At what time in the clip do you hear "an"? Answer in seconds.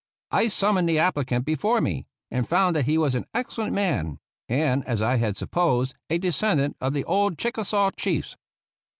3.13-3.27